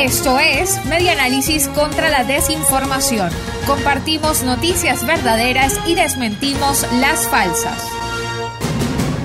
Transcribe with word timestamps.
Esto 0.00 0.38
es 0.38 0.84
Medianálisis 0.86 1.68
contra 1.68 2.10
la 2.10 2.24
desinformación. 2.24 3.30
Compartimos 3.66 4.42
noticias 4.42 5.06
verdaderas 5.06 5.80
y 5.86 5.94
desmentimos 5.94 6.84
las 7.00 7.28
falsas. 7.28 7.88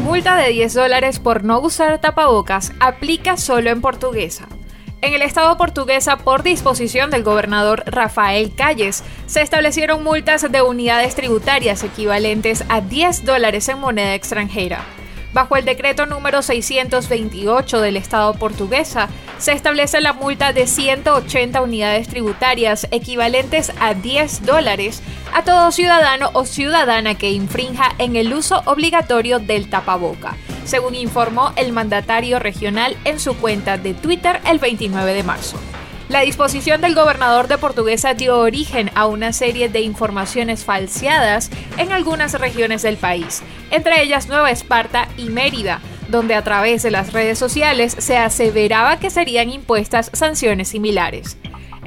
Multa 0.03 0.35
de 0.37 0.49
10 0.49 0.73
dólares 0.75 1.19
por 1.19 1.43
no 1.43 1.59
usar 1.59 1.99
tapabocas 1.99 2.71
aplica 2.79 3.35
solo 3.35 3.71
en 3.71 3.81
portuguesa. 3.81 4.47
En 5.01 5.13
el 5.13 5.21
estado 5.21 5.57
portuguesa, 5.57 6.17
por 6.17 6.43
disposición 6.43 7.09
del 7.09 7.23
gobernador 7.23 7.83
Rafael 7.85 8.53
Calles, 8.55 9.03
se 9.25 9.41
establecieron 9.41 10.03
multas 10.03 10.49
de 10.49 10.61
unidades 10.61 11.15
tributarias 11.15 11.83
equivalentes 11.83 12.63
a 12.69 12.81
10 12.81 13.25
dólares 13.25 13.67
en 13.69 13.79
moneda 13.79 14.13
extranjera. 14.13 14.85
Bajo 15.31 15.57
el 15.57 15.65
decreto 15.65 16.05
número 16.07 16.41
628 16.41 17.81
del 17.81 17.97
Estado 17.97 18.33
portuguesa, 18.33 19.09
se 19.37 19.53
establece 19.53 20.01
la 20.01 20.13
multa 20.13 20.53
de 20.53 20.65
180 20.65 21.61
unidades 21.61 22.07
tributarias 22.07 22.87
equivalentes 22.91 23.71
a 23.79 23.93
10 23.93 24.45
dólares 24.45 25.01
a 25.33 25.43
todo 25.43 25.71
ciudadano 25.71 26.31
o 26.33 26.45
ciudadana 26.45 27.15
que 27.15 27.29
infrinja 27.29 27.93
en 27.99 28.15
el 28.15 28.33
uso 28.33 28.63
obligatorio 28.65 29.39
del 29.39 29.69
tapaboca, 29.69 30.35
según 30.65 30.95
informó 30.95 31.53
el 31.55 31.71
mandatario 31.71 32.39
regional 32.39 32.97
en 33.05 33.19
su 33.19 33.37
cuenta 33.37 33.77
de 33.77 33.93
Twitter 33.93 34.41
el 34.45 34.57
29 34.57 35.13
de 35.13 35.23
marzo. 35.23 35.59
La 36.09 36.21
disposición 36.21 36.81
del 36.81 36.95
gobernador 36.95 37.47
de 37.47 37.59
Portuguesa 37.59 38.15
dio 38.15 38.39
origen 38.39 38.89
a 38.95 39.05
una 39.05 39.31
serie 39.31 39.69
de 39.69 39.81
informaciones 39.81 40.65
falseadas 40.65 41.51
en 41.77 41.91
algunas 41.91 42.33
regiones 42.33 42.81
del 42.81 42.97
país, 42.97 43.43
entre 43.69 44.01
ellas 44.01 44.27
Nueva 44.27 44.49
Esparta 44.49 45.07
y 45.17 45.29
Mérida, 45.29 45.81
donde 46.07 46.33
a 46.33 46.43
través 46.43 46.81
de 46.81 46.89
las 46.89 47.13
redes 47.13 47.37
sociales 47.37 47.95
se 47.95 48.17
aseveraba 48.17 48.97
que 48.97 49.11
serían 49.11 49.51
impuestas 49.51 50.09
sanciones 50.11 50.69
similares. 50.69 51.37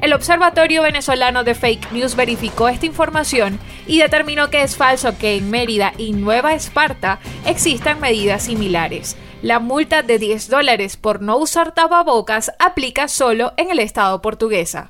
El 0.03 0.11
Observatorio 0.11 0.81
Venezolano 0.81 1.45
de 1.45 1.55
Fake 1.55 1.93
News 1.93 2.17
verificó 2.17 2.67
esta 2.67 2.85
información 2.85 3.57
y 3.87 3.99
determinó 3.99 4.49
que 4.49 4.61
es 4.61 4.75
falso 4.75 5.17
que 5.17 5.37
en 5.37 5.49
Mérida 5.49 5.93
y 5.97 6.11
Nueva 6.11 6.55
Esparta 6.55 7.21
existan 7.45 8.01
medidas 8.01 8.43
similares. 8.43 9.15
La 9.41 9.59
multa 9.59 10.03
de 10.03 10.19
10 10.19 10.49
dólares 10.49 10.97
por 10.97 11.21
no 11.21 11.37
usar 11.37 11.73
tapabocas 11.73 12.51
aplica 12.59 13.07
solo 13.07 13.53
en 13.55 13.71
el 13.71 13.79
estado 13.79 14.21
portuguesa. 14.21 14.89